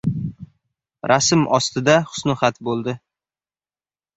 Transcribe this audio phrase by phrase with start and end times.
[1.11, 2.97] Rasm ostida husnixat bo‘ldi.